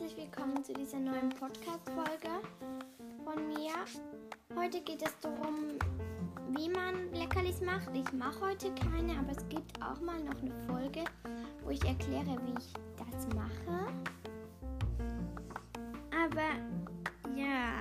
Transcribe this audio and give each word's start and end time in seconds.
willkommen 0.00 0.64
zu 0.64 0.72
dieser 0.72 0.98
neuen 0.98 1.28
Podcast-Folge 1.28 2.40
von 3.24 3.46
mir. 3.46 3.72
Heute 4.56 4.80
geht 4.80 5.02
es 5.02 5.14
darum, 5.20 5.78
wie 6.56 6.68
man 6.70 7.12
Leckerlis 7.12 7.60
macht. 7.60 7.90
Ich 7.94 8.10
mache 8.12 8.40
heute 8.40 8.72
keine, 8.74 9.18
aber 9.18 9.32
es 9.32 9.48
gibt 9.48 9.80
auch 9.82 10.00
mal 10.00 10.18
noch 10.24 10.40
eine 10.40 10.54
Folge, 10.66 11.04
wo 11.62 11.70
ich 11.70 11.84
erkläre, 11.84 12.36
wie 12.44 12.54
ich 12.58 12.72
das 12.96 13.28
mache. 13.36 13.86
Aber 16.10 17.36
ja, 17.36 17.74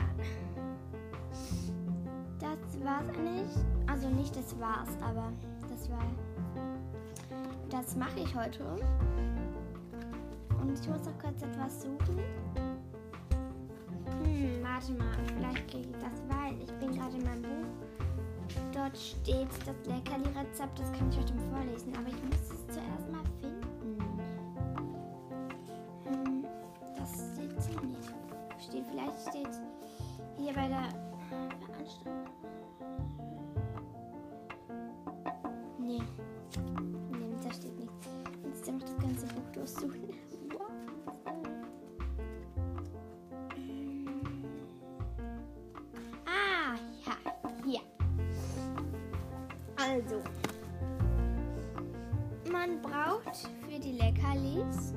das 2.39 2.83
war's 2.83 3.07
eigentlich. 3.09 3.51
Also 3.87 4.09
nicht 4.09 4.35
das 4.35 4.59
war's, 4.59 4.89
aber 5.01 5.31
das 5.69 5.89
war. 5.89 6.05
Das 7.69 7.95
mache 7.95 8.19
ich 8.19 8.35
heute. 8.35 8.75
Und 10.71 10.79
ich 10.79 10.87
muss 10.87 11.03
noch 11.03 11.19
kurz 11.19 11.41
etwas 11.41 11.81
suchen. 11.81 12.17
Hm, 14.23 14.63
warte 14.63 14.93
mal, 14.93 15.17
vielleicht 15.35 15.67
kriege 15.67 15.89
ich 15.89 15.97
das, 15.97 16.23
weil 16.29 16.61
ich 16.61 16.71
bin 16.79 16.95
gerade 16.95 17.17
in 17.17 17.23
meinem 17.25 17.41
Buch. 17.41 17.67
Dort 18.71 18.97
steht 18.97 19.49
das 19.65 19.75
Leckerli-Rezept, 19.85 20.79
das 20.79 20.89
kann 20.93 21.09
ich 21.09 21.17
heute 21.17 21.33
vorlesen, 21.51 21.93
aber 21.93 22.07
ich 22.07 22.23
muss 22.23 22.53
es 22.53 22.65
zuerst 22.73 23.11
mal 23.11 23.21
finden. 23.41 24.21
Hm, 26.05 26.45
das 26.95 27.19
steht 27.33 27.51
hier 27.67 27.81
nicht. 27.81 28.13
Steht, 28.57 28.85
vielleicht 28.89 29.19
steht 29.27 29.49
hier 30.37 30.53
bei 30.53 30.69
der 30.69 30.87
Veranstaltung. 31.67 32.13
Nee. 35.79 36.01
Nee, 37.11 37.35
da 37.43 37.51
steht 37.51 37.77
nichts. 37.77 38.07
Jetzt 38.45 38.69
einfach 38.69 38.87
das 38.87 38.97
ganze 38.99 39.25
Buch 39.35 39.51
durchsuchen. 39.51 40.00
Also, 49.81 50.21
man 52.51 52.79
braucht 52.83 53.49
für 53.67 53.79
die 53.79 53.93
Leckerlis 53.93 54.93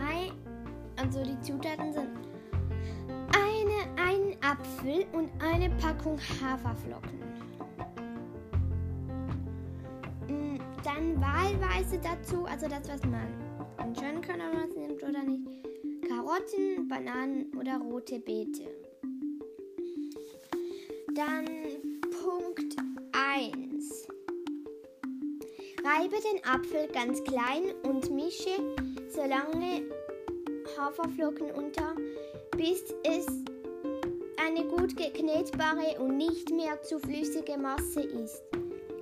ein, 0.00 0.32
also 0.96 1.22
die 1.22 1.40
Zutaten 1.42 1.92
sind 1.92 2.08
eine, 3.32 4.02
ein 4.02 4.36
Apfel 4.42 5.06
und 5.12 5.30
eine 5.40 5.70
Packung 5.76 6.18
Haferflocken. 6.18 7.20
Mm, 10.26 10.58
Dann 10.82 11.20
wahlweise 11.20 11.98
dazu, 11.98 12.46
also 12.46 12.66
das, 12.66 12.88
was 12.88 13.02
man 13.04 13.28
entscheiden 13.78 14.20
kann, 14.22 14.40
ob 14.40 14.54
man 14.54 14.68
es 14.68 14.76
nimmt 14.76 15.02
oder 15.04 15.22
nicht. 15.22 15.46
Karotten, 16.08 16.88
Bananen 16.88 17.52
oder 17.56 17.78
rote 17.78 18.18
Beete. 18.18 18.64
Dann 21.14 21.46
Punkt 22.24 22.74
1. 23.12 24.08
Reibe 25.84 26.16
den 26.22 26.42
Apfel 26.46 26.88
ganz 26.88 27.22
klein 27.22 27.74
und 27.82 28.10
mische 28.10 28.56
so 29.10 29.20
lange 29.20 29.82
Haferflocken 30.78 31.50
unter, 31.50 31.94
bis 32.56 32.82
es 33.02 33.26
eine 34.42 34.64
gut 34.68 34.96
geknetbare 34.96 36.00
und 36.00 36.16
nicht 36.16 36.50
mehr 36.50 36.80
zu 36.80 36.98
flüssige 36.98 37.58
Masse 37.58 38.00
ist. 38.00 38.42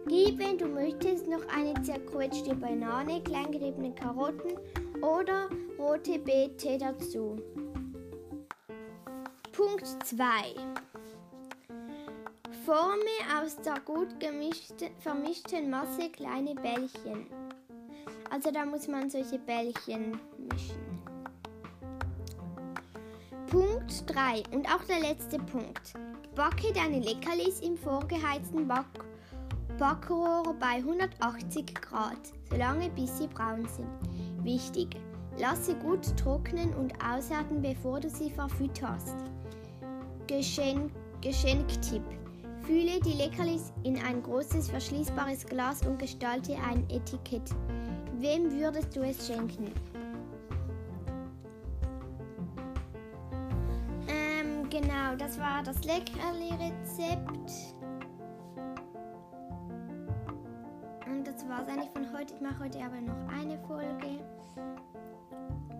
Gib, 0.08 0.40
wenn 0.40 0.58
du 0.58 0.66
möchtest, 0.66 1.28
noch 1.28 1.46
eine 1.46 1.80
zerquetschte 1.80 2.56
Banane, 2.56 3.22
kleingeriebene 3.22 3.94
Karotten 3.94 4.58
oder 5.00 5.48
rote 5.78 6.18
Beete 6.18 6.76
dazu. 6.76 7.36
Punkt 9.52 9.86
2. 10.06 10.82
Forme 12.72 13.04
aus 13.38 13.56
der 13.56 13.80
gut 13.80 14.18
gemischten, 14.18 14.88
vermischten 15.00 15.68
Masse 15.68 16.08
kleine 16.08 16.54
Bällchen. 16.54 17.26
Also 18.30 18.50
da 18.50 18.64
muss 18.64 18.88
man 18.88 19.10
solche 19.10 19.38
Bällchen 19.38 20.18
mischen. 20.38 21.02
Punkt 23.48 24.04
3 24.06 24.42
und 24.52 24.66
auch 24.74 24.82
der 24.84 25.00
letzte 25.00 25.36
Punkt. 25.36 25.92
Backe 26.34 26.72
deine 26.72 27.00
Leckerlis 27.00 27.60
im 27.60 27.76
vorgeheizten 27.76 28.66
Back 28.66 28.86
Backrohr 29.76 30.54
bei 30.58 30.76
180 30.76 31.74
Grad, 31.74 32.32
solange 32.48 32.88
bis 32.88 33.18
sie 33.18 33.26
braun 33.26 33.68
sind. 33.68 34.46
Wichtig, 34.46 34.96
lasse 35.38 35.74
gut 35.74 36.16
trocknen 36.16 36.72
und 36.76 36.94
aushärten, 37.04 37.60
bevor 37.60 38.00
du 38.00 38.08
sie 38.08 38.30
verfütterst. 38.30 39.16
Geschenk, 40.26 40.90
Geschenktipp. 41.20 42.02
Fülle 42.64 43.00
die 43.00 43.14
Leckerlis 43.14 43.72
in 43.82 43.98
ein 43.98 44.22
großes 44.22 44.70
verschließbares 44.70 45.46
Glas 45.46 45.84
und 45.84 45.98
gestalte 45.98 46.54
ein 46.54 46.88
Etikett. 46.90 47.50
Wem 48.18 48.52
würdest 48.52 48.94
du 48.94 49.00
es 49.00 49.26
schenken? 49.26 49.72
Ähm, 54.06 54.70
genau, 54.70 55.16
das 55.18 55.40
war 55.40 55.64
das 55.64 55.82
Leckerli-Rezept. 55.82 57.74
Und 61.06 61.26
das 61.26 61.48
war 61.48 61.62
es 61.62 61.68
eigentlich 61.68 61.90
von 61.90 62.16
heute. 62.16 62.34
Ich 62.34 62.40
mache 62.40 62.64
heute 62.64 62.78
aber 62.78 63.00
noch 63.00 63.28
eine 63.40 63.58
Folge. 63.66 64.20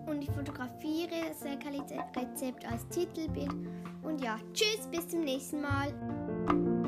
Und 0.05 0.21
ich 0.21 0.31
fotografiere 0.31 1.29
das 1.29 1.41
Leckerli-Rezept 1.45 2.69
als 2.69 2.85
Titelbild. 2.89 3.55
Und 4.03 4.21
ja, 4.21 4.37
tschüss, 4.53 4.87
bis 4.91 5.07
zum 5.07 5.21
nächsten 5.21 5.61
Mal. 5.61 6.82